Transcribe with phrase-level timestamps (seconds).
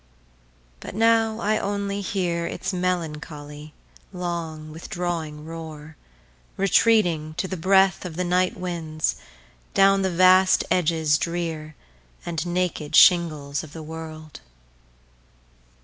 [0.79, 3.75] But now I only hearIts melancholy,
[4.11, 5.95] long, withdrawing roar,
[6.57, 9.17] Retreating, to the breathOf the night winds,
[9.75, 14.39] down the vast edges drearAnd naked shingles of the world.